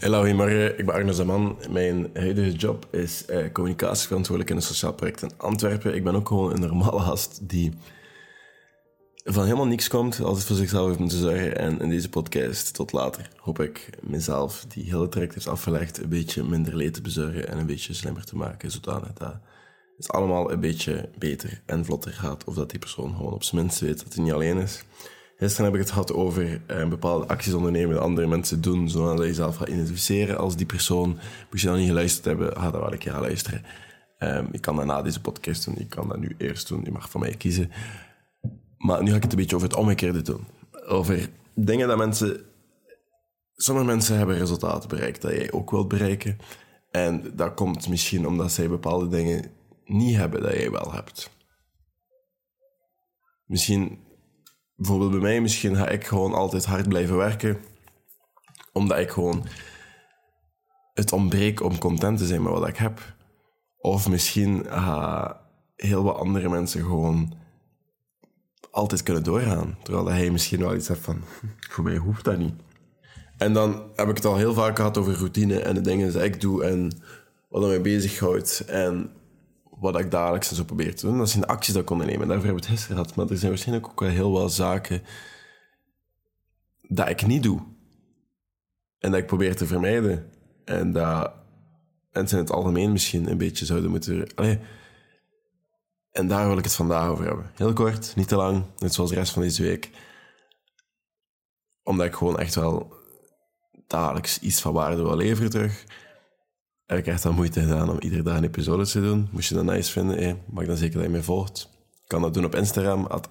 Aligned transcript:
Hallo, 0.00 0.18
goedemorgen. 0.18 0.78
Ik 0.78 0.86
ben 0.86 0.94
Arno 0.94 1.12
Zaman. 1.12 1.58
Mijn 1.70 2.10
huidige 2.14 2.52
job 2.52 2.86
is 2.90 3.24
eh, 3.24 3.52
communicatieverantwoordelijk 3.52 4.50
in 4.50 4.56
een 4.56 4.62
sociaal 4.62 4.92
project 4.92 5.22
in 5.22 5.30
Antwerpen. 5.36 5.94
Ik 5.94 6.04
ben 6.04 6.14
ook 6.14 6.28
gewoon 6.28 6.52
een 6.52 6.60
normale 6.60 7.00
gast 7.00 7.48
die 7.48 7.72
van 9.24 9.44
helemaal 9.44 9.66
niks 9.66 9.88
komt, 9.88 10.20
altijd 10.20 10.44
voor 10.44 10.56
zichzelf 10.56 10.86
heeft 10.86 10.98
moeten 10.98 11.18
zorgen. 11.18 11.58
En 11.58 11.80
in 11.80 11.88
deze 11.88 12.08
podcast, 12.08 12.74
tot 12.74 12.92
later, 12.92 13.30
hoop 13.36 13.60
ik 13.60 13.90
mezelf, 14.02 14.64
die 14.68 14.84
hele 14.84 15.08
traject 15.08 15.34
heeft 15.34 15.48
afgelegd, 15.48 15.98
een 15.98 16.08
beetje 16.08 16.44
minder 16.44 16.76
leed 16.76 16.94
te 16.94 17.00
bezorgen 17.02 17.48
en 17.48 17.58
een 17.58 17.66
beetje 17.66 17.94
slimmer 17.94 18.24
te 18.24 18.36
maken, 18.36 18.70
zodanig 18.70 19.12
dat 19.12 19.36
het 19.96 20.10
allemaal 20.10 20.52
een 20.52 20.60
beetje 20.60 21.08
beter 21.18 21.62
en 21.66 21.84
vlotter 21.84 22.12
gaat. 22.12 22.44
Of 22.44 22.54
dat 22.54 22.70
die 22.70 22.78
persoon 22.78 23.14
gewoon 23.16 23.32
op 23.32 23.42
zijn 23.42 23.60
minst 23.60 23.80
weet 23.80 24.04
dat 24.04 24.14
hij 24.14 24.24
niet 24.24 24.32
alleen 24.32 24.58
is. 24.58 24.82
Gisteren 25.40 25.64
heb 25.64 25.74
ik 25.74 25.80
het 25.80 25.90
gehad 25.90 26.12
over 26.12 26.60
eh, 26.66 26.88
bepaalde 26.88 27.26
acties 27.26 27.52
ondernemen 27.52 27.94
dat 27.94 28.04
andere 28.04 28.26
mensen 28.26 28.60
doen, 28.60 28.88
zodat 28.88 29.18
je 29.18 29.24
jezelf 29.24 29.56
gaat 29.56 29.68
identificeren 29.68 30.38
als 30.38 30.56
die 30.56 30.66
persoon. 30.66 31.18
Moest 31.50 31.62
je 31.62 31.68
dan 31.68 31.78
niet 31.78 31.88
geluisterd 31.88 32.24
hebben, 32.24 32.56
ga 32.56 32.70
dan 32.70 32.80
wel 32.80 32.92
een 32.92 32.98
keer 32.98 33.12
gaan 33.12 33.20
luisteren. 33.20 33.64
Um, 34.18 34.48
je 34.52 34.58
kan 34.58 34.76
dat 34.76 34.84
na 34.84 35.02
deze 35.02 35.20
podcast 35.20 35.64
doen, 35.64 35.74
je 35.78 35.86
kan 35.86 36.08
dat 36.08 36.18
nu 36.18 36.34
eerst 36.38 36.68
doen, 36.68 36.80
je 36.84 36.90
mag 36.90 37.10
van 37.10 37.20
mij 37.20 37.34
kiezen. 37.34 37.70
Maar 38.76 39.02
nu 39.02 39.10
ga 39.10 39.16
ik 39.16 39.22
het 39.22 39.32
een 39.32 39.38
beetje 39.38 39.56
over 39.56 39.68
het 39.68 39.76
omgekeerde 39.76 40.22
doen. 40.22 40.46
Over 40.86 41.28
dingen 41.54 41.88
dat 41.88 41.98
mensen... 41.98 42.40
Sommige 43.54 43.86
mensen 43.86 44.16
hebben 44.16 44.38
resultaten 44.38 44.88
bereikt 44.88 45.22
dat 45.22 45.30
jij 45.30 45.52
ook 45.52 45.70
wilt 45.70 45.88
bereiken. 45.88 46.38
En 46.90 47.32
dat 47.34 47.54
komt 47.54 47.88
misschien 47.88 48.26
omdat 48.26 48.52
zij 48.52 48.68
bepaalde 48.68 49.08
dingen 49.08 49.50
niet 49.84 50.16
hebben 50.16 50.42
dat 50.42 50.52
jij 50.52 50.70
wel 50.70 50.92
hebt. 50.92 51.30
Misschien 53.46 53.98
bijvoorbeeld 54.80 55.10
bij 55.10 55.20
mij, 55.20 55.40
misschien 55.40 55.76
ga 55.76 55.88
ik 55.88 56.06
gewoon 56.06 56.34
altijd 56.34 56.64
hard 56.64 56.88
blijven 56.88 57.16
werken, 57.16 57.58
omdat 58.72 58.98
ik 58.98 59.10
gewoon 59.10 59.46
het 60.94 61.12
ontbreek 61.12 61.62
om 61.62 61.78
content 61.78 62.18
te 62.18 62.26
zijn 62.26 62.42
met 62.42 62.52
wat 62.52 62.68
ik 62.68 62.76
heb. 62.76 63.14
Of 63.78 64.08
misschien 64.08 64.64
gaan 64.68 65.36
heel 65.76 66.02
wat 66.02 66.16
andere 66.16 66.48
mensen 66.48 66.80
gewoon 66.80 67.32
altijd 68.70 69.02
kunnen 69.02 69.22
doorgaan. 69.22 69.78
Terwijl 69.82 70.06
hij 70.06 70.30
misschien 70.30 70.60
wel 70.60 70.74
iets 70.74 70.88
heeft 70.88 71.00
van, 71.00 71.20
voor 71.70 71.84
mij 71.84 71.96
hoeft 71.96 72.24
dat 72.24 72.38
niet. 72.38 72.54
En 73.36 73.52
dan 73.52 73.82
heb 73.96 74.08
ik 74.08 74.16
het 74.16 74.24
al 74.24 74.36
heel 74.36 74.54
vaak 74.54 74.76
gehad 74.76 74.98
over 74.98 75.14
routine 75.14 75.60
en 75.60 75.74
de 75.74 75.80
dingen 75.80 76.12
die 76.12 76.22
ik 76.22 76.40
doe 76.40 76.64
en 76.64 77.02
wat 77.48 77.62
mij 77.62 77.80
bezighoudt. 77.80 78.64
En 78.66 79.10
wat 79.80 79.98
ik 79.98 80.10
dagelijks 80.10 80.52
zo 80.52 80.64
probeer 80.64 80.96
te 80.96 81.06
doen. 81.06 81.18
Dat 81.18 81.30
zijn 81.30 81.42
de 81.42 81.48
acties 81.48 81.74
dat 81.74 81.82
ik 81.82 81.90
ondernemen. 81.90 82.28
Daarvoor 82.28 82.46
hebben 82.46 82.62
we 82.62 82.68
het 82.68 82.78
gisteren 82.78 82.96
gehad. 82.96 83.16
Maar 83.16 83.30
er 83.30 83.36
zijn 83.36 83.50
waarschijnlijk 83.50 83.88
ook 83.88 84.00
wel 84.00 84.08
heel 84.08 84.30
wat 84.30 84.52
zaken 84.52 85.02
dat 86.88 87.08
ik 87.08 87.26
niet 87.26 87.42
doe. 87.42 87.60
En 88.98 89.10
dat 89.10 89.20
ik 89.20 89.26
probeer 89.26 89.56
te 89.56 89.66
vermijden. 89.66 90.30
En 90.64 90.92
dat 90.92 91.32
mensen 92.12 92.38
in 92.38 92.44
het 92.44 92.52
algemeen 92.52 92.92
misschien 92.92 93.30
een 93.30 93.38
beetje 93.38 93.64
zouden 93.64 93.90
moeten... 93.90 94.34
Allee. 94.34 94.58
En 96.12 96.28
daar 96.28 96.46
wil 96.46 96.58
ik 96.58 96.64
het 96.64 96.74
vandaag 96.74 97.08
over 97.08 97.24
hebben. 97.24 97.50
Heel 97.54 97.72
kort, 97.72 98.16
niet 98.16 98.28
te 98.28 98.36
lang, 98.36 98.64
net 98.78 98.94
zoals 98.94 99.10
de 99.10 99.16
rest 99.16 99.32
van 99.32 99.42
deze 99.42 99.62
week. 99.62 99.90
Omdat 101.82 102.06
ik 102.06 102.14
gewoon 102.14 102.38
echt 102.38 102.54
wel 102.54 102.92
dagelijks 103.86 104.38
iets 104.38 104.60
van 104.60 104.72
waarde 104.72 105.02
wil 105.02 105.16
leveren 105.16 105.50
terug 105.50 105.84
ik 106.98 107.06
echt 107.06 107.24
al 107.24 107.32
moeite 107.32 107.60
gedaan 107.60 107.90
om 107.90 107.98
iedere 108.00 108.22
dag 108.22 108.36
een 108.36 108.44
episode 108.44 108.86
te 108.86 109.00
doen. 109.00 109.28
Moest 109.30 109.48
je 109.48 109.54
dat 109.54 109.64
nice 109.64 109.92
vinden, 109.92 110.16
eh, 110.16 110.32
mag 110.46 110.66
dan 110.66 110.76
zeker 110.76 110.94
dat 110.94 111.04
je 111.04 111.10
mij 111.10 111.22
volgt. 111.22 111.68
Ik 112.02 112.08
kan 112.08 112.22
dat 112.22 112.34
doen 112.34 112.44
op 112.44 112.54
Instagram, 112.54 113.06
at. 113.06 113.28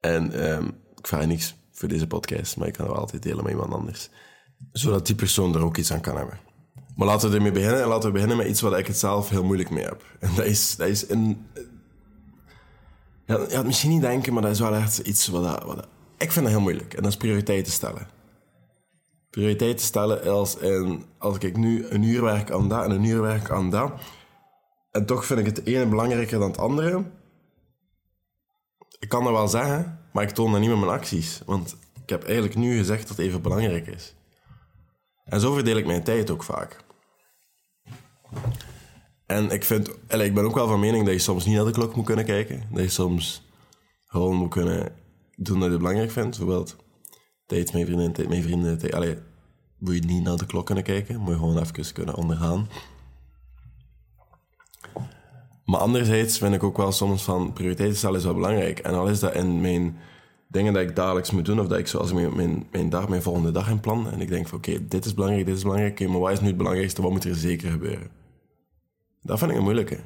En 0.00 0.50
um, 0.50 0.66
ik 0.96 1.06
vraag 1.06 1.26
niks 1.26 1.54
voor 1.72 1.88
deze 1.88 2.06
podcast, 2.06 2.56
maar 2.56 2.68
ik 2.68 2.72
kan 2.72 2.86
het 2.86 2.96
altijd 2.96 3.22
delen 3.22 3.42
met 3.44 3.52
iemand 3.52 3.72
anders. 3.72 4.10
Zodat 4.72 5.06
die 5.06 5.14
persoon 5.14 5.54
er 5.54 5.62
ook 5.62 5.76
iets 5.76 5.92
aan 5.92 6.00
kan 6.00 6.16
hebben. 6.16 6.38
Maar 6.96 7.06
laten 7.06 7.30
we 7.30 7.36
ermee 7.36 7.52
beginnen. 7.52 7.82
En 7.82 7.88
laten 7.88 8.06
we 8.06 8.12
beginnen 8.12 8.36
met 8.36 8.46
iets 8.46 8.60
waar 8.60 8.78
ik 8.78 8.86
het 8.86 8.98
zelf 8.98 9.28
heel 9.28 9.44
moeilijk 9.44 9.70
mee 9.70 9.84
heb. 9.84 10.04
En 10.20 10.34
dat 10.34 10.44
is, 10.44 10.76
dat 10.76 10.88
is 10.88 11.10
een... 11.10 11.46
Je 13.26 13.54
had 13.54 13.66
misschien 13.66 13.90
niet 13.90 14.00
denken, 14.00 14.32
maar 14.32 14.42
dat 14.42 14.50
is 14.50 14.60
wel 14.60 14.74
echt 14.74 14.98
iets 14.98 15.26
wat, 15.26 15.64
wat... 15.64 15.88
Ik 16.18 16.32
vind 16.32 16.48
heel 16.48 16.60
moeilijk. 16.60 16.94
En 16.94 17.02
dat 17.02 17.12
is 17.12 17.18
prioriteiten 17.18 17.72
stellen 17.72 18.17
prioriteiten 19.30 19.86
stellen 19.86 20.22
als, 20.22 20.56
in, 20.56 21.04
als 21.18 21.38
ik 21.38 21.56
nu 21.56 21.86
een 21.86 22.02
uur 22.02 22.22
werk 22.22 22.50
aan 22.50 22.68
dat 22.68 22.84
en 22.84 22.90
een 22.90 23.04
uur 23.04 23.20
werk 23.20 23.50
aan 23.50 23.70
dat. 23.70 23.92
En 24.90 25.06
toch 25.06 25.24
vind 25.24 25.40
ik 25.40 25.46
het 25.46 25.66
ene 25.66 25.86
belangrijker 25.86 26.38
dan 26.38 26.48
het 26.48 26.58
andere. 26.58 27.04
Ik 28.98 29.08
kan 29.08 29.24
dat 29.24 29.32
wel 29.32 29.48
zeggen, 29.48 29.98
maar 30.12 30.22
ik 30.22 30.30
toon 30.30 30.52
dat 30.52 30.60
niet 30.60 30.70
met 30.70 30.78
mijn 30.78 30.90
acties. 30.90 31.42
Want 31.46 31.76
ik 32.02 32.08
heb 32.08 32.24
eigenlijk 32.24 32.56
nu 32.56 32.76
gezegd 32.76 33.08
dat 33.08 33.16
het 33.16 33.26
even 33.26 33.42
belangrijk 33.42 33.86
is. 33.86 34.14
En 35.24 35.40
zo 35.40 35.52
verdeel 35.52 35.76
ik 35.76 35.86
mijn 35.86 36.02
tijd 36.02 36.30
ook 36.30 36.42
vaak. 36.42 36.84
En 39.26 39.50
ik 39.50 39.64
vind, 39.64 39.88
ik 40.08 40.34
ben 40.34 40.44
ook 40.44 40.54
wel 40.54 40.68
van 40.68 40.80
mening 40.80 41.04
dat 41.04 41.14
je 41.14 41.20
soms 41.20 41.44
niet 41.44 41.56
naar 41.56 41.64
de 41.64 41.70
klok 41.70 41.96
moet 41.96 42.04
kunnen 42.04 42.24
kijken. 42.24 42.62
Dat 42.70 42.82
je 42.82 42.88
soms 42.88 43.42
gewoon 44.06 44.36
moet 44.36 44.50
kunnen 44.50 44.92
doen 45.36 45.58
wat 45.58 45.70
je 45.70 45.76
belangrijk 45.76 46.10
vindt. 46.10 46.38
Bijvoorbeeld 46.38 46.76
tijd 47.48 47.72
met 47.72 47.84
vrienden, 47.84 48.12
tijd 48.12 48.28
met 48.28 48.42
vrienden. 48.42 48.78
Tijd, 48.78 48.94
allee, 48.94 49.18
moet 49.78 49.94
je 49.94 50.00
niet 50.00 50.22
naar 50.22 50.36
de 50.36 50.46
klok 50.46 50.66
kunnen 50.66 50.84
kijken, 50.84 51.20
moet 51.20 51.28
je 51.28 51.34
gewoon 51.34 51.58
even 51.58 51.92
kunnen 51.92 52.14
ondergaan. 52.14 52.68
Maar 55.64 55.80
anderzijds 55.80 56.38
vind 56.38 56.54
ik 56.54 56.62
ook 56.62 56.76
wel 56.76 56.92
soms 56.92 57.22
van 57.22 57.52
prioriteiten 57.52 57.98
stellen 57.98 58.18
is 58.18 58.24
wel 58.24 58.34
belangrijk. 58.34 58.78
En 58.78 58.94
al 58.94 59.08
is 59.08 59.20
dat 59.20 59.34
in 59.34 59.60
mijn 59.60 59.96
dingen 60.48 60.72
dat 60.72 60.82
ik 60.82 60.96
dagelijks 60.96 61.30
moet 61.30 61.44
doen, 61.44 61.60
of 61.60 61.66
dat 61.66 61.78
ik 61.78 61.86
zoals 61.86 62.12
mijn, 62.12 62.36
mijn, 62.36 62.66
mijn, 62.70 62.88
dag, 62.88 63.08
mijn 63.08 63.22
volgende 63.22 63.50
dag 63.50 63.68
in 63.70 63.80
plan, 63.80 64.10
en 64.10 64.20
ik 64.20 64.28
denk 64.28 64.48
van 64.48 64.58
oké, 64.58 64.86
dit 64.88 65.04
is 65.04 65.14
belangrijk, 65.14 65.46
dit 65.46 65.56
is 65.56 65.62
belangrijk, 65.62 66.08
maar 66.08 66.18
wat 66.18 66.32
is 66.32 66.40
nu 66.40 66.46
het 66.46 66.56
belangrijkste, 66.56 67.02
wat 67.02 67.10
moet 67.10 67.24
er 67.24 67.34
zeker 67.34 67.70
gebeuren? 67.70 68.10
Dat 69.22 69.38
vind 69.38 69.50
ik 69.50 69.56
een 69.56 69.62
moeilijke. 69.62 69.98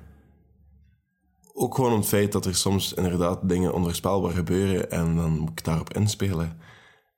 Ook 1.52 1.75
gewoon 1.75 1.92
om 1.92 1.98
het 1.98 2.08
feit 2.08 2.32
dat 2.32 2.47
er 2.47 2.54
soms 2.54 2.94
inderdaad 2.94 3.48
dingen 3.48 3.75
onvoorspelbaar 3.75 4.32
gebeuren 4.32 4.91
en 4.91 5.16
dan 5.16 5.38
moet 5.38 5.50
ik 5.50 5.64
daarop 5.64 5.94
inspelen. 5.94 6.58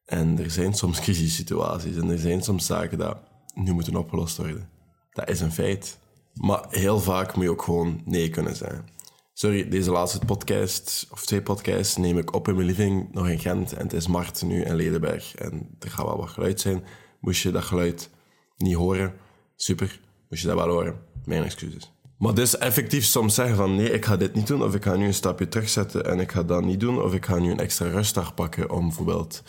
En 0.04 0.38
er 0.38 0.50
zijn 0.50 0.74
soms 0.74 1.00
crisissituaties 1.04 1.96
en 1.96 2.10
er 2.10 2.18
zijn 2.18 2.42
soms 2.42 2.66
zaken 2.66 2.98
dat 2.98 3.18
nu 3.54 3.72
moeten 3.72 3.96
opgelost 3.96 4.36
worden. 4.36 4.68
Dat 5.12 5.28
is 5.28 5.40
een 5.40 5.52
feit. 5.52 5.98
Maar 6.34 6.66
heel 6.68 7.00
vaak 7.00 7.34
moet 7.34 7.44
je 7.44 7.50
ook 7.50 7.62
gewoon 7.62 8.02
nee 8.04 8.30
kunnen 8.30 8.56
zijn. 8.56 8.92
Sorry, 9.32 9.68
deze 9.68 9.90
laatste 9.90 10.18
podcast, 10.18 11.06
of 11.10 11.26
twee 11.26 11.42
podcasts, 11.42 11.96
neem 11.96 12.18
ik 12.18 12.34
op 12.34 12.48
in 12.48 12.54
mijn 12.54 12.66
living, 12.66 13.12
nog 13.12 13.28
in 13.28 13.38
Gent. 13.38 13.72
En 13.72 13.82
het 13.82 13.92
is 13.92 14.06
Mart 14.06 14.42
nu 14.42 14.62
in 14.62 14.74
Ledenberg. 14.74 15.34
En 15.34 15.76
er 15.78 15.90
gaat 15.90 16.06
wel 16.06 16.16
wat 16.16 16.28
geluid 16.28 16.60
zijn. 16.60 16.84
Moest 17.20 17.42
je 17.42 17.50
dat 17.50 17.64
geluid 17.64 18.10
niet 18.56 18.74
horen, 18.74 19.14
super. 19.56 20.00
Moest 20.28 20.42
je 20.42 20.48
dat 20.48 20.56
wel 20.56 20.68
horen, 20.68 20.98
mijn 21.24 21.44
excuses. 21.44 21.92
Maar 22.18 22.34
dus 22.34 22.58
effectief 22.58 23.04
soms 23.04 23.34
zeggen 23.34 23.56
van 23.56 23.74
nee, 23.74 23.90
ik 23.90 24.04
ga 24.04 24.16
dit 24.16 24.34
niet 24.34 24.46
doen. 24.46 24.62
Of 24.62 24.74
ik 24.74 24.84
ga 24.84 24.96
nu 24.96 25.06
een 25.06 25.14
stapje 25.14 25.48
terugzetten 25.48 26.04
en 26.04 26.20
ik 26.20 26.32
ga 26.32 26.42
dat 26.42 26.64
niet 26.64 26.80
doen. 26.80 27.02
Of 27.02 27.14
ik 27.14 27.24
ga 27.24 27.38
nu 27.38 27.50
een 27.50 27.60
extra 27.60 27.88
rustdag 27.88 28.34
pakken 28.34 28.70
om 28.70 28.86
bijvoorbeeld 28.86 29.42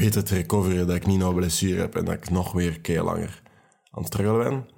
beter 0.00 0.24
te 0.24 0.34
recoveren, 0.34 0.86
dat 0.86 0.96
ik 0.96 1.06
niet 1.06 1.18
nog 1.18 1.34
blessure 1.34 1.80
heb 1.80 1.94
en 1.94 2.04
dat 2.04 2.14
ik 2.14 2.30
nog 2.30 2.52
weer 2.52 2.80
keer 2.80 3.02
langer 3.02 3.42
aan 3.90 4.02
het 4.02 4.06
struggelen 4.06 4.48
ben. 4.48 4.68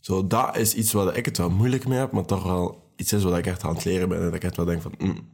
Zo, 0.00 0.26
dat 0.26 0.56
is 0.56 0.74
iets 0.74 0.92
waar 0.92 1.16
ik 1.16 1.24
het 1.24 1.38
wel 1.38 1.50
moeilijk 1.50 1.86
mee 1.86 1.98
heb, 1.98 2.12
maar 2.12 2.24
toch 2.24 2.42
wel 2.42 2.92
iets 2.96 3.12
is 3.12 3.22
wat 3.22 3.38
ik 3.38 3.46
echt 3.46 3.64
aan 3.64 3.74
het 3.74 3.84
leren 3.84 4.08
ben. 4.08 4.18
En 4.18 4.24
dat 4.24 4.34
ik 4.34 4.44
echt 4.44 4.56
wel 4.56 4.66
denk 4.66 4.82
van, 4.82 4.94
mm, 4.98 5.28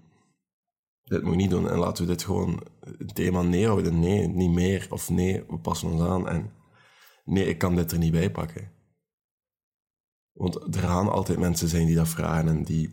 dit 1.04 1.22
moet 1.22 1.32
ik 1.32 1.38
niet 1.38 1.50
doen. 1.50 1.68
En 1.68 1.78
laten 1.78 2.04
we 2.04 2.10
dit 2.10 2.22
gewoon 2.22 2.62
het 2.98 3.14
thema 3.14 3.42
nee 3.42 3.66
houden. 3.66 4.00
Nee, 4.00 4.28
niet 4.28 4.50
meer. 4.50 4.86
Of 4.90 5.10
nee, 5.10 5.44
we 5.48 5.58
passen 5.58 5.90
ons 5.90 6.00
aan. 6.00 6.28
En 6.28 6.52
nee, 7.24 7.46
ik 7.46 7.58
kan 7.58 7.74
dit 7.76 7.92
er 7.92 7.98
niet 7.98 8.12
bij 8.12 8.30
pakken. 8.30 8.70
Want 10.32 10.74
er 10.74 10.80
gaan 10.80 11.10
altijd 11.10 11.38
mensen 11.38 11.68
zijn 11.68 11.86
die 11.86 11.96
dat 11.96 12.08
vragen 12.08 12.48
en 12.48 12.64
die 12.64 12.90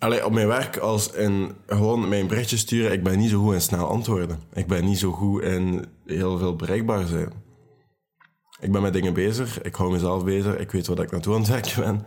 Allee, 0.00 0.24
op 0.24 0.32
mijn 0.32 0.46
werk 0.46 0.76
als 0.76 1.12
in 1.12 1.54
gewoon 1.66 2.08
mijn 2.08 2.26
berichtje 2.26 2.56
sturen, 2.56 2.92
ik 2.92 3.02
ben 3.02 3.18
niet 3.18 3.30
zo 3.30 3.42
goed 3.42 3.54
in 3.54 3.60
snel 3.60 3.86
antwoorden. 3.86 4.40
Ik 4.52 4.66
ben 4.66 4.84
niet 4.84 4.98
zo 4.98 5.12
goed 5.12 5.42
in 5.42 5.84
heel 6.06 6.38
veel 6.38 6.56
bereikbaar 6.56 7.06
zijn. 7.06 7.32
Ik 8.60 8.72
ben 8.72 8.82
met 8.82 8.92
dingen 8.92 9.14
bezig, 9.14 9.62
ik 9.62 9.74
hou 9.74 9.92
mezelf 9.92 10.24
bezig, 10.24 10.56
ik 10.56 10.70
weet 10.70 10.86
wat 10.86 11.00
ik 11.00 11.10
naartoe 11.10 11.34
aan 11.34 11.40
het 11.40 11.48
werken 11.48 11.82
ben. 11.82 12.06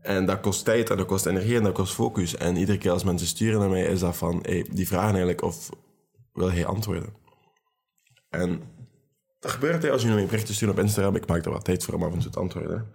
En 0.00 0.26
dat 0.26 0.40
kost 0.40 0.64
tijd 0.64 0.90
en 0.90 0.96
dat 0.96 1.06
kost 1.06 1.26
energie 1.26 1.56
en 1.56 1.62
dat 1.62 1.72
kost 1.72 1.94
focus. 1.94 2.36
En 2.36 2.56
iedere 2.56 2.78
keer 2.78 2.90
als 2.90 3.04
mensen 3.04 3.26
sturen 3.26 3.60
naar 3.60 3.68
mij, 3.68 3.84
is 3.84 4.00
dat 4.00 4.16
van, 4.16 4.38
hey, 4.42 4.66
die 4.70 4.86
vragen 4.86 5.08
eigenlijk 5.08 5.42
of 5.42 5.70
wil 6.32 6.52
hij 6.52 6.66
antwoorden. 6.66 7.14
En 8.30 8.62
dat 9.40 9.50
gebeurt 9.50 9.82
hè, 9.82 9.90
als 9.90 10.02
je 10.02 10.08
een 10.08 10.26
berichtje 10.26 10.54
stuurt 10.54 10.70
op 10.70 10.78
Instagram. 10.78 11.16
Ik 11.16 11.26
maak 11.26 11.44
er 11.44 11.50
wat 11.50 11.64
tijd 11.64 11.84
voor 11.84 11.94
om 11.94 12.02
af 12.02 12.12
en 12.12 12.18
toe 12.18 12.30
te 12.30 12.40
antwoorden. 12.40 12.86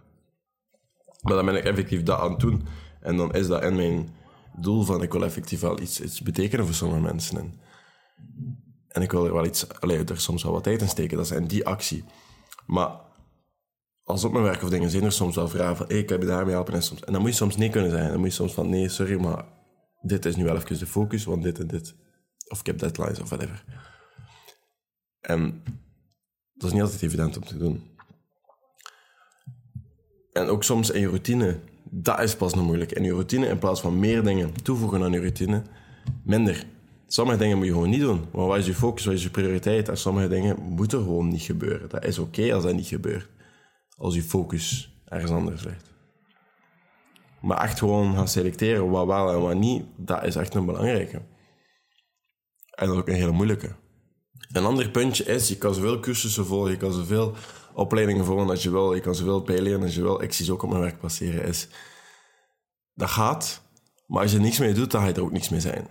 Maar 1.21 1.35
dan 1.35 1.45
ben 1.45 1.55
ik 1.55 1.63
effectief 1.63 2.03
dat 2.03 2.19
aan 2.19 2.31
het 2.31 2.39
doen. 2.39 2.67
En 3.01 3.17
dan 3.17 3.33
is 3.33 3.47
dat 3.47 3.63
in 3.63 3.75
mijn 3.75 4.09
doel 4.55 4.83
van 4.83 5.01
ik 5.01 5.11
wil 5.11 5.23
effectief 5.23 5.59
wel 5.59 5.79
iets, 5.79 6.01
iets 6.01 6.21
betekenen 6.21 6.65
voor 6.65 6.75
sommige 6.75 7.01
mensen. 7.01 7.37
En, 7.37 7.53
en 8.87 9.01
ik 9.01 9.11
wil 9.11 9.25
er 9.25 9.33
wel 9.33 9.45
iets, 9.45 9.79
allee, 9.79 10.03
er 10.03 10.19
soms 10.19 10.43
wel 10.43 10.51
wat 10.51 10.63
tijd 10.63 10.81
in 10.81 10.89
steken. 10.89 11.17
Dat 11.17 11.25
is 11.25 11.31
in 11.31 11.47
die 11.47 11.65
actie. 11.65 12.03
Maar 12.65 12.99
als 14.03 14.23
op 14.23 14.31
mijn 14.31 14.43
werk 14.43 14.63
of 14.63 14.69
dingen 14.69 14.89
zijn 14.89 15.03
er 15.03 15.11
soms 15.11 15.35
wel 15.35 15.47
vragen 15.47 15.75
van 15.75 15.85
hey, 15.87 15.97
ik 15.97 16.09
heb 16.09 16.21
je 16.21 16.27
daarmee 16.27 16.53
helpen. 16.53 16.73
En, 16.73 16.83
soms, 16.83 17.03
en 17.03 17.13
dan 17.13 17.21
moet 17.21 17.31
je 17.31 17.35
soms 17.35 17.57
nee 17.57 17.69
kunnen 17.69 17.91
zijn. 17.91 18.09
Dan 18.09 18.19
moet 18.19 18.27
je 18.27 18.33
soms 18.33 18.53
van 18.53 18.69
nee, 18.69 18.89
sorry, 18.89 19.19
maar 19.19 19.45
dit 20.01 20.25
is 20.25 20.35
nu 20.35 20.43
wel 20.43 20.55
even 20.55 20.79
de 20.79 20.87
focus, 20.87 21.23
want 21.23 21.43
dit 21.43 21.59
en 21.59 21.67
dit. 21.67 21.95
Of 22.47 22.59
ik 22.59 22.65
heb 22.65 22.79
deadlines 22.79 23.19
of 23.19 23.29
whatever. 23.29 23.63
En 25.21 25.63
Dat 26.53 26.69
is 26.69 26.71
niet 26.73 26.81
altijd 26.81 27.01
evident 27.01 27.37
om 27.37 27.43
te 27.43 27.57
doen. 27.57 27.89
En 30.31 30.47
ook 30.47 30.63
soms 30.63 30.89
in 30.89 30.99
je 30.99 31.07
routine, 31.07 31.59
dat 31.93 32.19
is 32.19 32.35
pas 32.35 32.53
nog 32.53 32.65
moeilijk. 32.65 32.91
In 32.91 33.03
je 33.03 33.11
routine, 33.11 33.47
in 33.47 33.57
plaats 33.57 33.81
van 33.81 33.99
meer 33.99 34.23
dingen 34.23 34.53
toevoegen 34.63 35.03
aan 35.03 35.11
je 35.11 35.19
routine, 35.19 35.61
minder. 36.23 36.65
Sommige 37.07 37.37
dingen 37.37 37.57
moet 37.57 37.65
je 37.65 37.71
gewoon 37.71 37.89
niet 37.89 37.99
doen. 37.99 38.25
Maar 38.33 38.45
wat 38.45 38.57
is 38.57 38.65
je 38.65 38.73
focus, 38.73 39.05
wat 39.05 39.13
is 39.13 39.23
je 39.23 39.29
prioriteit? 39.29 39.89
En 39.89 39.97
sommige 39.97 40.27
dingen 40.27 40.61
moeten 40.61 40.99
gewoon 40.99 41.27
niet 41.27 41.41
gebeuren. 41.41 41.89
Dat 41.89 42.05
is 42.05 42.19
oké 42.19 42.53
als 42.53 42.63
dat 42.63 42.75
niet 42.75 42.87
gebeurt. 42.87 43.27
Als 43.97 44.15
je 44.15 44.23
focus 44.23 44.95
ergens 45.05 45.31
anders 45.31 45.63
ligt. 45.63 45.93
Maar 47.41 47.61
echt 47.61 47.79
gewoon 47.79 48.15
gaan 48.15 48.27
selecteren 48.27 48.89
wat 48.89 49.07
wel 49.07 49.31
en 49.31 49.41
wat 49.41 49.55
niet, 49.55 49.83
dat 49.97 50.23
is 50.23 50.35
echt 50.35 50.53
een 50.53 50.65
belangrijke. 50.65 51.21
En 52.71 52.87
dat 52.87 52.95
is 52.95 53.01
ook 53.01 53.07
een 53.07 53.15
hele 53.15 53.31
moeilijke. 53.31 53.75
Een 54.51 54.65
ander 54.65 54.89
puntje 54.89 55.23
is, 55.23 55.47
je 55.47 55.57
kan 55.57 55.73
zoveel 55.73 55.99
cursussen 55.99 56.45
volgen, 56.45 56.71
je 56.71 56.77
kan 56.77 56.93
zoveel 56.93 57.35
opleidingen 57.73 58.25
volgen 58.25 58.49
als 58.49 58.63
je 58.63 58.71
wil, 58.71 58.93
je 58.93 59.01
kan 59.01 59.15
zoveel 59.15 59.41
bijleren 59.41 59.81
als 59.81 59.95
je 59.95 60.01
wil. 60.01 60.21
Ik 60.21 60.33
zie 60.33 60.45
ze 60.45 60.51
ook 60.51 60.63
op 60.63 60.69
mijn 60.69 60.81
werk 60.81 60.99
passeren, 60.99 61.45
is... 61.45 61.67
Dat 62.93 63.09
gaat, 63.09 63.61
maar 64.07 64.21
als 64.21 64.31
je 64.31 64.39
niks 64.39 64.59
mee 64.59 64.73
doet, 64.73 64.91
dan 64.91 65.01
ga 65.01 65.07
je 65.07 65.13
er 65.13 65.21
ook 65.21 65.31
niks 65.31 65.49
mee 65.49 65.59
zijn. 65.59 65.87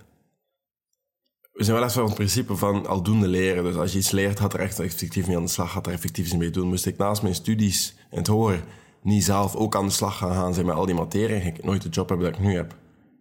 We 1.52 1.64
zijn 1.64 1.76
wel 1.76 1.84
eens 1.84 1.94
van 1.94 2.04
het 2.04 2.14
principe 2.14 2.56
van 2.56 2.86
aldoende 2.86 3.28
leren. 3.28 3.64
Dus 3.64 3.76
als 3.76 3.92
je 3.92 3.98
iets 3.98 4.10
leert, 4.10 4.40
gaat 4.40 4.54
er 4.54 4.60
echt 4.60 4.78
effectief 4.78 5.26
mee 5.26 5.36
aan 5.36 5.42
de 5.42 5.50
slag, 5.50 5.72
gaat 5.72 5.86
er 5.86 5.92
effectief 5.92 6.24
iets 6.24 6.36
mee 6.36 6.50
doen. 6.50 6.68
Moest 6.68 6.86
ik 6.86 6.96
naast 6.96 7.22
mijn 7.22 7.34
studies 7.34 7.94
en 8.10 8.18
het 8.18 8.26
horen 8.26 8.64
niet 9.02 9.24
zelf 9.24 9.54
ook 9.54 9.76
aan 9.76 9.86
de 9.86 9.92
slag 9.92 10.16
gaan 10.16 10.32
gaan 10.32 10.54
zijn 10.54 10.66
met 10.66 10.74
al 10.74 10.86
die 10.86 10.94
materie, 10.94 11.40
ging 11.40 11.58
ik 11.58 11.64
nooit 11.64 11.82
de 11.82 11.88
job 11.88 12.08
hebben 12.08 12.26
dat 12.30 12.38
ik 12.38 12.44
nu 12.44 12.54
heb. 12.54 12.76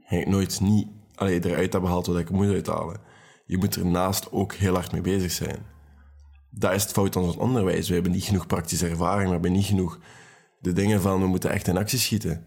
Ging 0.06 0.22
ik 0.22 0.28
nooit 0.28 0.60
niet 0.60 0.88
allee, 1.16 1.46
eruit 1.46 1.72
hebben 1.72 1.90
gehaald 1.90 2.08
wat 2.08 2.18
ik 2.18 2.30
moet 2.30 2.48
uithalen. 2.48 3.00
Je 3.46 3.58
moet 3.58 3.76
er 3.76 3.86
naast 3.86 4.32
ook 4.32 4.54
heel 4.54 4.74
hard 4.74 4.92
mee 4.92 5.02
bezig 5.02 5.32
zijn. 5.32 5.66
Dat 6.50 6.74
is 6.74 6.84
het 6.84 6.92
fout 6.92 7.16
aan 7.16 7.24
ons 7.24 7.36
onderwijs. 7.36 7.88
We 7.88 7.94
hebben 7.94 8.12
niet 8.12 8.24
genoeg 8.24 8.48
praktische 8.48 8.88
ervaring, 8.88 9.26
we 9.26 9.34
hebben 9.34 9.52
niet 9.52 9.66
genoeg 9.66 10.00
de 10.60 10.74
dingen 10.74 11.02
van 11.02 11.22
we 11.22 11.28
moeten 11.28 11.50
echt 11.50 11.68
in 11.68 11.78
actie 11.78 12.00
schieten. 12.00 12.46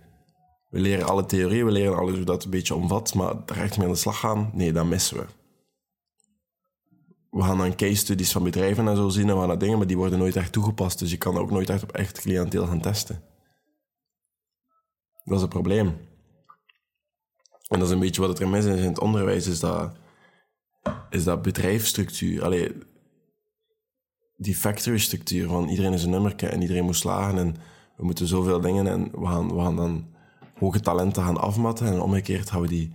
We 0.68 0.80
leren 0.80 1.06
alle 1.06 1.26
theorieën, 1.26 1.64
we 1.64 1.70
leren 1.70 1.98
alles 1.98 2.14
hoe 2.14 2.24
dat 2.24 2.44
een 2.44 2.50
beetje 2.50 2.74
omvat, 2.74 3.14
maar 3.14 3.34
er 3.46 3.60
echt 3.60 3.76
mee 3.76 3.86
aan 3.86 3.92
de 3.92 3.98
slag 3.98 4.18
gaan, 4.18 4.50
nee, 4.52 4.72
dat 4.72 4.86
missen 4.86 5.16
we. 5.16 5.26
We 7.30 7.42
gaan 7.42 7.58
dan 7.58 7.76
case 7.76 7.94
studies 7.94 8.32
van 8.32 8.44
bedrijven 8.44 8.88
en 8.88 8.96
zo 8.96 9.08
zien 9.08 9.28
en 9.28 9.40
we 9.40 9.46
gaan 9.46 9.58
dingen, 9.58 9.78
maar 9.78 9.86
die 9.86 9.96
worden 9.96 10.18
nooit 10.18 10.36
echt 10.36 10.52
toegepast, 10.52 10.98
dus 10.98 11.10
je 11.10 11.16
kan 11.16 11.38
ook 11.38 11.50
nooit 11.50 11.70
echt 11.70 11.82
op 11.82 11.92
echt 11.92 12.20
cliënteel 12.20 12.66
gaan 12.66 12.80
testen. 12.80 13.22
Dat 15.24 15.34
is 15.34 15.40
het 15.40 15.50
probleem. 15.50 15.86
En 17.68 17.78
dat 17.78 17.82
is 17.82 17.90
een 17.90 18.00
beetje 18.00 18.20
wat 18.20 18.30
het 18.30 18.38
er 18.38 18.48
mis 18.48 18.64
is 18.64 18.80
in 18.80 18.88
het 18.88 19.00
onderwijs, 19.00 19.46
is 19.46 19.60
dat, 19.60 19.92
is 21.10 21.24
dat 21.24 21.42
bedrijfsstructuur. 21.42 22.44
Allee, 22.44 22.72
die 24.42 24.56
factory 24.56 24.98
structuur 24.98 25.48
van 25.48 25.68
iedereen 25.68 25.92
is 25.92 26.04
een 26.04 26.10
nummerke 26.10 26.46
en 26.46 26.62
iedereen 26.62 26.84
moet 26.84 26.96
slagen 26.96 27.38
en 27.38 27.56
we 27.96 28.04
moeten 28.04 28.26
zoveel 28.26 28.60
dingen 28.60 28.86
en 28.86 29.10
we 29.20 29.26
gaan, 29.26 29.54
we 29.54 29.60
gaan 29.60 29.76
dan 29.76 30.06
hoge 30.58 30.80
talenten 30.80 31.22
gaan 31.22 31.40
afmatten 31.40 31.86
en 31.86 32.00
omgekeerd 32.00 32.50
gaan 32.50 32.60
we 32.60 32.68
die 32.68 32.94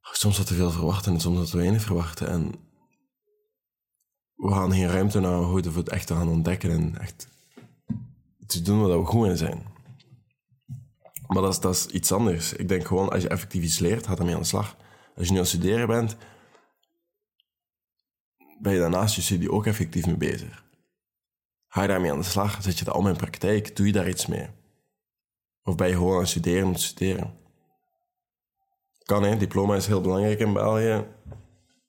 soms 0.00 0.38
wat 0.38 0.46
te 0.46 0.54
veel 0.54 0.70
verwachten 0.70 1.12
en 1.12 1.20
soms 1.20 1.38
wat 1.38 1.50
te 1.50 1.56
weinig 1.56 1.82
verwachten 1.82 2.28
en 2.28 2.52
we 4.34 4.52
gaan 4.52 4.72
geen 4.72 4.88
ruimte 4.88 5.20
naar 5.20 5.32
houden 5.32 5.74
het 5.74 5.88
echt 5.88 6.06
te 6.06 6.14
gaan 6.14 6.28
ontdekken 6.28 6.70
en 6.70 6.98
echt 6.98 7.28
te 8.46 8.62
doen 8.62 8.86
waar 8.86 8.98
we 8.98 9.06
goed 9.06 9.26
in 9.26 9.36
zijn. 9.36 9.62
Maar 11.26 11.42
dat 11.42 11.52
is, 11.52 11.60
dat 11.60 11.74
is 11.74 11.86
iets 11.86 12.12
anders. 12.12 12.52
Ik 12.52 12.68
denk 12.68 12.86
gewoon, 12.86 13.10
als 13.10 13.22
je 13.22 13.28
effectief 13.28 13.62
iets 13.62 13.78
leert, 13.78 14.06
gaat 14.06 14.18
ermee 14.18 14.34
aan 14.34 14.40
de 14.40 14.46
slag. 14.46 14.76
Als 15.16 15.26
je 15.26 15.32
nu 15.32 15.38
aan 15.38 15.44
het 15.44 15.52
studeren 15.52 15.86
bent, 15.86 16.16
ben 18.60 18.72
je 18.72 18.78
daarnaast 18.78 19.14
je 19.14 19.22
studie 19.22 19.50
ook 19.50 19.66
effectief 19.66 20.06
mee 20.06 20.16
bezig. 20.16 20.64
Ga 21.68 21.82
je 21.82 21.88
daarmee 21.88 22.12
aan 22.12 22.18
de 22.18 22.24
slag, 22.24 22.62
zet 22.62 22.78
je 22.78 22.84
dat 22.84 22.94
om 22.94 23.06
in 23.06 23.16
praktijk, 23.16 23.76
doe 23.76 23.86
je 23.86 23.92
daar 23.92 24.08
iets 24.08 24.26
mee. 24.26 24.48
Of 25.62 25.74
ben 25.74 25.88
je 25.88 25.94
gewoon 25.94 26.14
aan 26.14 26.20
het 26.20 26.28
studeren 26.28 26.66
om 26.66 26.74
te 26.74 26.82
studeren. 26.82 27.36
Kan, 29.02 29.22
hè. 29.22 29.36
Diploma 29.36 29.74
is 29.74 29.86
heel 29.86 30.00
belangrijk 30.00 30.38
in 30.38 30.52
België. 30.52 31.04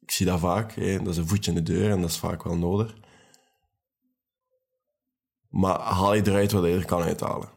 Ik 0.01 0.12
zie 0.12 0.25
dat 0.25 0.39
vaak. 0.39 0.75
Dat 0.75 1.07
is 1.07 1.18
een 1.18 1.27
voetje 1.27 1.51
in 1.51 1.57
de 1.63 1.74
deur 1.74 1.92
en 1.92 2.01
dat 2.01 2.10
is 2.10 2.18
vaak 2.18 2.44
wel 2.44 2.57
nodig. 2.57 2.95
Maar 5.50 5.80
haal 5.80 6.13
je 6.13 6.27
eruit 6.27 6.51
wat 6.51 6.63
je 6.63 6.75
er 6.75 6.86
kan 6.86 7.01
uithalen. 7.01 7.50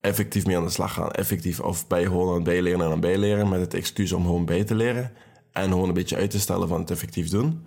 Effectief 0.00 0.46
mee 0.46 0.56
aan 0.56 0.64
de 0.64 0.70
slag 0.70 0.92
gaan. 0.92 1.10
Effectief. 1.10 1.60
Of 1.60 1.84
je 1.88 1.94
gewoon 1.94 2.28
aan 2.28 2.34
het 2.34 2.44
bijleren 2.44 2.78
en 2.78 2.84
aan 2.84 2.90
het 2.90 3.00
bijleren 3.00 3.48
met 3.48 3.60
het 3.60 3.74
excuus 3.74 4.12
om 4.12 4.22
gewoon 4.22 4.44
bij 4.44 4.64
te 4.64 4.74
leren. 4.74 5.12
En 5.52 5.70
gewoon 5.70 5.88
een 5.88 5.94
beetje 5.94 6.16
uit 6.16 6.30
te 6.30 6.40
stellen 6.40 6.68
van 6.68 6.80
het 6.80 6.90
effectief 6.90 7.28
doen 7.28 7.66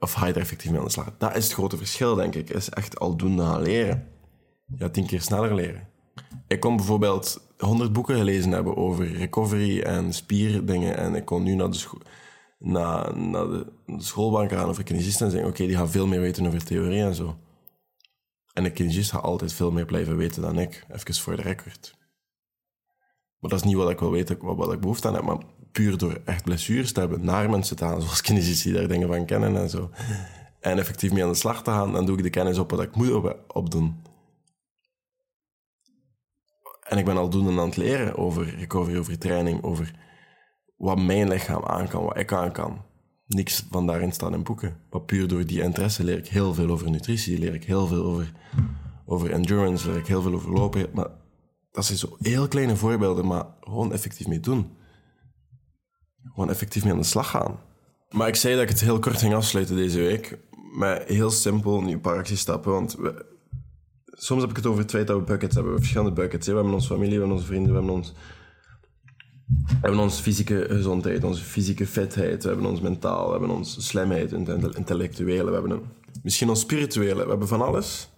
of 0.00 0.12
ga 0.12 0.26
je 0.26 0.32
er 0.32 0.40
effectief 0.40 0.70
mee 0.70 0.78
aan 0.78 0.84
de 0.84 0.90
slag? 0.90 1.12
Dat 1.18 1.36
is 1.36 1.44
het 1.44 1.52
grote 1.52 1.76
verschil, 1.76 2.14
denk 2.14 2.34
ik. 2.34 2.50
Is 2.50 2.68
echt 2.68 3.00
aldoende 3.00 3.42
gaan 3.42 3.62
leren. 3.62 4.08
Ja, 4.76 4.88
tien 4.88 5.06
keer 5.06 5.22
sneller 5.22 5.54
leren. 5.54 5.88
Ik 6.46 6.60
kon 6.60 6.76
bijvoorbeeld 6.76 7.48
honderd 7.58 7.92
boeken 7.92 8.16
gelezen 8.16 8.52
hebben 8.52 8.76
over 8.76 9.12
recovery 9.12 9.80
en 9.80 10.12
spierdingen. 10.12 10.96
En 10.96 11.14
ik 11.14 11.24
kon 11.24 11.42
nu 11.42 11.54
naar 11.54 11.70
de, 11.70 11.86
naar, 12.58 13.16
naar 13.18 13.46
de 13.48 13.66
schoolbank 13.86 14.52
gaan 14.52 14.68
of 14.68 14.78
een 14.78 14.84
kinesist 14.84 15.20
en 15.20 15.30
zeggen: 15.30 15.48
Oké, 15.48 15.66
die 15.66 15.76
gaan 15.76 15.90
veel 15.90 16.06
meer 16.06 16.20
weten 16.20 16.46
over 16.46 16.64
theorie 16.64 17.02
en 17.02 17.14
zo. 17.14 17.36
En 18.52 18.64
een 18.64 18.72
kinesist 18.72 19.10
gaat 19.10 19.22
altijd 19.22 19.52
veel 19.52 19.70
meer 19.70 19.84
blijven 19.84 20.16
weten 20.16 20.42
dan 20.42 20.58
ik. 20.58 20.86
Even 20.88 21.14
voor 21.14 21.36
de 21.36 21.42
record. 21.42 21.98
Maar 23.38 23.50
dat 23.50 23.60
is 23.60 23.66
niet 23.66 23.76
wat 23.76 23.90
ik 23.90 23.98
wil 23.98 24.10
weten, 24.10 24.38
wat, 24.40 24.56
wat 24.56 24.72
ik 24.72 24.80
behoefte 24.80 25.08
aan 25.08 25.14
heb. 25.14 25.24
Maar 25.24 25.38
puur 25.72 25.98
door 25.98 26.20
echt 26.24 26.44
blessures 26.44 26.92
te 26.92 27.00
hebben, 27.00 27.24
naar 27.24 27.50
mensen 27.50 27.76
te 27.76 27.84
gaan, 27.84 28.02
zoals 28.02 28.20
kinesici 28.20 28.72
daar 28.72 28.88
dingen 28.88 29.08
van 29.08 29.24
kennen 29.24 29.56
en 29.56 29.70
zo. 29.70 29.90
En 30.60 30.78
effectief 30.78 31.12
mee 31.12 31.22
aan 31.22 31.30
de 31.30 31.34
slag 31.34 31.62
te 31.62 31.70
gaan, 31.70 31.92
dan 31.92 32.06
doe 32.06 32.16
ik 32.16 32.22
de 32.22 32.30
kennis 32.30 32.58
op 32.58 32.70
wat 32.70 32.82
ik 32.82 32.96
moet 32.96 33.12
op, 33.12 33.44
opdoen. 33.52 34.02
En 36.82 36.98
ik 36.98 37.04
ben 37.04 37.16
aldoende 37.16 37.60
aan 37.60 37.68
het 37.68 37.76
leren 37.76 38.16
over 38.16 38.54
recovery, 38.56 38.98
over 38.98 39.18
training, 39.18 39.62
over 39.62 39.94
wat 40.76 40.98
mijn 40.98 41.28
lichaam 41.28 41.64
aan 41.64 41.88
kan, 41.88 42.04
wat 42.04 42.18
ik 42.18 42.32
aan 42.32 42.52
kan. 42.52 42.82
Niks 43.26 43.66
van 43.70 43.86
daarin 43.86 44.12
staat 44.12 44.32
in 44.32 44.42
boeken. 44.42 44.76
Maar 44.90 45.00
puur 45.00 45.28
door 45.28 45.46
die 45.46 45.62
interesse 45.62 46.04
leer 46.04 46.18
ik 46.18 46.28
heel 46.28 46.54
veel 46.54 46.70
over 46.70 46.90
nutritie, 46.90 47.38
leer 47.38 47.54
ik 47.54 47.64
heel 47.64 47.86
veel 47.86 48.04
over, 48.04 48.32
over 49.06 49.30
endurance, 49.30 49.88
leer 49.88 49.98
ik 49.98 50.06
heel 50.06 50.22
veel 50.22 50.34
over 50.34 50.52
lopen. 50.52 50.86
Maar 50.92 51.08
dat 51.72 51.84
zijn 51.84 51.98
zo 51.98 52.16
heel 52.20 52.48
kleine 52.48 52.76
voorbeelden, 52.76 53.26
maar 53.26 53.46
gewoon 53.60 53.92
effectief 53.92 54.26
mee 54.26 54.40
doen 54.40 54.78
gewoon 56.34 56.50
effectief 56.50 56.84
mee 56.84 56.92
aan 56.92 56.98
de 56.98 57.04
slag 57.04 57.30
gaan. 57.30 57.58
Maar 58.10 58.28
ik 58.28 58.36
zei 58.36 58.54
dat 58.54 58.62
ik 58.62 58.68
het 58.68 58.80
heel 58.80 58.98
kort 58.98 59.18
ging 59.18 59.34
afsluiten 59.34 59.76
deze 59.76 59.98
week. 59.98 60.38
Met 60.78 61.04
heel 61.06 61.30
simpel 61.30 61.80
nu 61.80 61.92
een 61.92 62.00
paar 62.00 62.16
actiestappen. 62.16 62.72
Want 62.72 62.96
soms 64.06 64.40
heb 64.40 64.50
ik 64.50 64.56
het 64.56 64.66
over 64.66 64.86
twee 64.86 65.04
dat 65.04 65.18
we 65.18 65.24
buckets 65.24 65.54
hebben. 65.54 65.72
We 65.72 65.78
verschillende 65.78 66.12
buckets. 66.12 66.46
We 66.46 66.54
hebben 66.54 66.72
onze 66.72 66.86
familie, 66.86 67.14
we 67.14 67.18
hebben 67.18 67.36
onze 67.36 67.46
vrienden, 67.46 67.72
we 67.72 67.78
hebben 67.78 67.94
ons... 67.94 68.12
We 69.66 69.76
hebben 69.80 70.00
onze 70.00 70.22
fysieke 70.22 70.66
gezondheid, 70.68 71.24
onze 71.24 71.44
fysieke 71.44 71.86
fitheid, 71.86 72.42
we 72.42 72.48
hebben 72.48 72.66
ons 72.66 72.80
mentaal, 72.80 73.24
we 73.24 73.30
hebben 73.30 73.50
onze 73.50 73.82
slimheid, 73.82 74.32
intellectuele, 74.76 75.44
we 75.44 75.52
hebben 75.52 75.70
een, 75.70 75.82
misschien 76.22 76.48
ons 76.48 76.60
spirituele, 76.60 77.22
we 77.22 77.28
hebben 77.28 77.48
van 77.48 77.62
alles. 77.62 78.08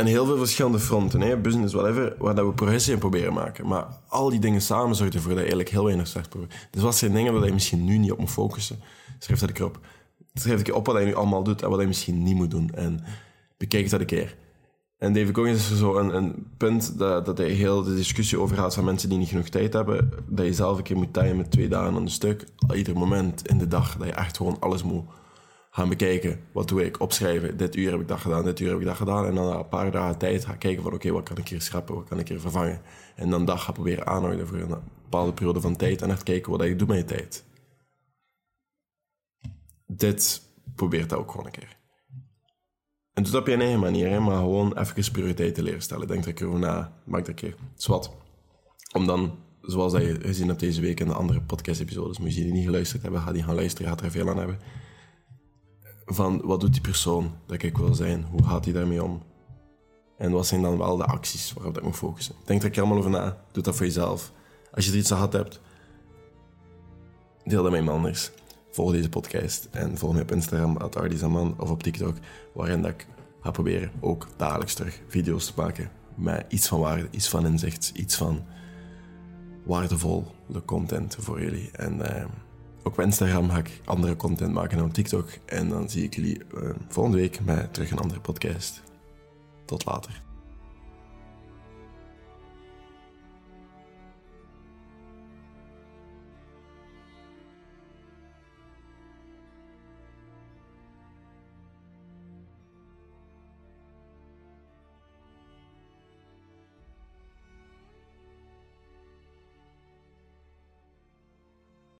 En 0.00 0.06
heel 0.06 0.26
veel 0.26 0.36
verschillende 0.38 0.78
fronten, 0.78 1.42
business, 1.42 1.74
whatever, 1.74 2.14
waar 2.18 2.34
dat 2.34 2.46
we 2.46 2.52
progressie 2.52 2.92
in 2.92 2.98
proberen 2.98 3.32
maken. 3.32 3.66
Maar 3.66 3.86
al 4.08 4.30
die 4.30 4.38
dingen 4.38 4.60
samen 4.60 4.96
zorgen 4.96 5.14
ervoor 5.14 5.34
dat 5.34 5.38
je 5.38 5.44
eigenlijk 5.44 5.70
heel 5.70 5.84
weinig 5.84 6.06
start 6.06 6.28
probeert. 6.28 6.68
Dus 6.70 6.82
wat 6.82 6.96
zijn 6.96 7.12
dingen 7.12 7.32
waar 7.32 7.46
je 7.46 7.52
misschien 7.52 7.84
nu 7.84 7.98
niet 7.98 8.12
op 8.12 8.18
moet 8.18 8.30
focussen? 8.30 8.80
Schrijf 9.18 9.40
dat 9.40 9.48
ik 9.48 9.58
erop. 9.58 9.78
Schrijf 10.34 10.60
ik 10.60 10.74
op 10.74 10.86
wat 10.86 10.98
je 10.98 11.04
nu 11.04 11.14
allemaal 11.14 11.42
doet 11.42 11.62
en 11.62 11.70
wat 11.70 11.80
je 11.80 11.86
misschien 11.86 12.22
niet 12.22 12.34
moet 12.34 12.50
doen. 12.50 12.70
En 12.74 13.04
bekijk 13.56 13.90
dat 13.90 14.00
een 14.00 14.06
keer. 14.06 14.36
En 14.98 15.12
David 15.12 15.34
Goggins 15.34 15.70
is 15.70 15.78
zo 15.78 15.96
een, 15.96 16.16
een 16.16 16.46
punt 16.56 16.98
dat, 16.98 17.26
dat 17.26 17.38
hij 17.38 17.50
heel 17.50 17.82
de 17.82 17.94
discussie 17.94 18.38
over 18.38 18.56
gaat 18.56 18.74
van 18.74 18.84
mensen 18.84 19.08
die 19.08 19.18
niet 19.18 19.28
genoeg 19.28 19.48
tijd 19.48 19.72
hebben. 19.72 20.10
Dat 20.28 20.46
je 20.46 20.54
zelf 20.54 20.76
een 20.76 20.82
keer 20.82 20.96
moet 20.96 21.12
timen 21.12 21.36
met 21.36 21.50
twee 21.50 21.68
dagen 21.68 21.94
aan 21.94 21.96
een 21.96 22.10
stuk. 22.10 22.44
Ieder 22.74 22.96
moment 22.96 23.48
in 23.48 23.58
de 23.58 23.68
dag. 23.68 23.96
Dat 23.96 24.06
je 24.06 24.12
echt 24.12 24.36
gewoon 24.36 24.56
alles 24.60 24.82
moet 24.82 25.04
gaan 25.70 25.88
bekijken. 25.88 26.40
Wat 26.52 26.68
doe 26.68 26.84
ik? 26.84 27.00
Opschrijven. 27.00 27.56
Dit 27.56 27.76
uur 27.76 27.90
heb 27.90 28.00
ik 28.00 28.08
dat 28.08 28.20
gedaan, 28.20 28.44
dit 28.44 28.60
uur 28.60 28.70
heb 28.70 28.78
ik 28.78 28.86
dat 28.86 28.96
gedaan. 28.96 29.26
En 29.26 29.34
dan 29.34 29.48
na 29.48 29.58
een 29.58 29.68
paar 29.68 29.90
dagen 29.90 30.18
tijd 30.18 30.44
gaan 30.44 30.58
kijken 30.58 30.82
van 30.82 30.92
oké, 30.92 31.10
wat 31.10 31.22
kan 31.22 31.36
ik 31.36 31.48
hier 31.48 31.62
schrappen, 31.62 31.94
wat 31.94 32.08
kan 32.08 32.18
ik 32.18 32.28
hier 32.28 32.40
vervangen. 32.40 32.80
En 33.16 33.30
dan 33.30 33.44
dat 33.44 33.60
gaan 33.60 33.74
proberen 33.74 34.06
aanhouden 34.06 34.46
voor 34.46 34.58
een 34.58 34.82
bepaalde 35.02 35.32
periode 35.32 35.60
van 35.60 35.76
tijd. 35.76 36.02
En 36.02 36.10
echt 36.10 36.22
kijken 36.22 36.50
wat 36.50 36.62
ik 36.62 36.78
doe 36.78 36.88
met 36.88 36.96
je 36.96 37.04
tijd. 37.04 37.44
Dit 39.86 40.42
probeert 40.74 41.08
dat 41.08 41.18
ook 41.18 41.30
gewoon 41.30 41.46
een 41.46 41.52
keer. 41.52 41.78
En 43.12 43.22
doe 43.22 43.32
dat 43.32 43.40
op 43.40 43.46
je 43.46 43.56
eigen 43.56 43.80
manier, 43.80 44.10
hè, 44.10 44.20
maar 44.20 44.38
gewoon 44.38 44.78
even 44.78 45.12
prioriteiten 45.12 45.62
leren 45.62 45.82
stellen. 45.82 46.06
Denk 46.06 46.22
er 46.22 46.28
een 46.28 46.34
keer 46.34 46.46
over 46.46 46.60
na, 46.60 47.00
maak 47.04 47.22
er 47.22 47.28
een 47.28 47.34
keer. 47.34 47.54
Zwat. 47.74 48.12
Om 48.92 49.06
dan, 49.06 49.38
zoals 49.60 49.92
je 49.92 50.18
gezien 50.20 50.48
hebt 50.48 50.60
deze 50.60 50.80
week 50.80 51.00
in 51.00 51.06
de 51.06 51.14
andere 51.14 51.40
podcast-episodes, 51.40 52.18
moet 52.18 52.34
je 52.34 52.42
die 52.42 52.52
niet 52.52 52.64
geluisterd 52.64 53.02
hebben, 53.02 53.20
ga 53.20 53.32
die 53.32 53.42
gaan 53.42 53.54
luisteren, 53.54 53.90
gaat 53.90 54.00
er 54.00 54.10
veel 54.10 54.28
aan 54.28 54.38
hebben 54.38 54.58
van 56.14 56.40
wat 56.44 56.60
doet 56.60 56.72
die 56.72 56.80
persoon 56.80 57.32
dat 57.46 57.62
ik 57.62 57.76
wil 57.76 57.94
zijn? 57.94 58.26
Hoe 58.30 58.44
gaat 58.44 58.64
hij 58.64 58.74
daarmee 58.74 59.04
om? 59.04 59.22
En 60.18 60.30
wat 60.32 60.46
zijn 60.46 60.62
dan 60.62 60.78
wel 60.78 60.96
de 60.96 61.04
acties 61.04 61.52
waarop 61.52 61.76
ik 61.78 61.82
moet 61.82 61.96
focussen? 61.96 62.34
Denk 62.44 62.62
er 62.62 62.78
allemaal 62.78 62.98
over 62.98 63.10
na. 63.10 63.44
Doe 63.52 63.62
dat 63.62 63.76
voor 63.76 63.86
jezelf. 63.86 64.32
Als 64.74 64.84
je 64.84 64.90
er 64.90 64.98
iets 64.98 65.10
aan 65.10 65.16
gehad 65.16 65.32
hebt, 65.32 65.60
deel 67.44 67.62
dat 67.62 67.70
met 67.70 67.80
iemand 67.80 67.96
anders. 67.96 68.30
volg 68.70 68.92
deze 68.92 69.08
podcast 69.08 69.68
en 69.70 69.98
volg 69.98 70.14
me 70.14 70.22
op 70.22 70.32
Instagram, 70.32 70.76
Ardizaman, 70.76 71.54
of 71.58 71.70
op 71.70 71.82
TikTok, 71.82 72.16
waarin 72.52 72.82
dat 72.82 72.90
ik 72.90 73.06
ga 73.40 73.50
proberen 73.50 73.90
ook 74.00 74.26
dagelijks 74.36 74.74
terug 74.74 75.00
video's 75.08 75.46
te 75.46 75.52
maken 75.56 75.90
met 76.14 76.44
iets 76.48 76.68
van 76.68 76.80
waarde, 76.80 77.08
iets 77.10 77.28
van 77.28 77.46
inzicht, 77.46 77.92
iets 77.94 78.16
van 78.16 78.44
waardevolle 79.62 80.24
content 80.64 81.16
voor 81.20 81.42
jullie. 81.42 81.70
En 81.72 81.96
uh, 81.98 82.24
ook 82.82 82.92
op 82.98 83.00
Instagram 83.00 83.50
ga 83.50 83.58
ik 83.58 83.80
andere 83.84 84.16
content 84.16 84.52
maken 84.52 84.76
dan 84.76 84.86
op 84.86 84.92
TikTok. 84.92 85.28
En 85.44 85.68
dan 85.68 85.88
zie 85.88 86.04
ik 86.04 86.14
jullie 86.14 86.40
uh, 86.54 86.70
volgende 86.88 87.18
week 87.18 87.40
met 87.44 87.74
terug 87.74 87.90
een 87.90 87.98
andere 87.98 88.20
podcast. 88.20 88.82
Tot 89.64 89.84
later. 89.84 90.29